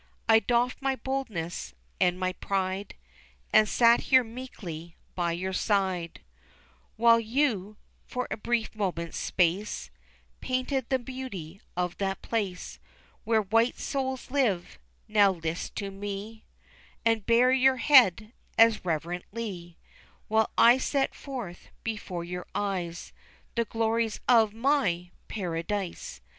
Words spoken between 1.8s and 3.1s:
and my pride,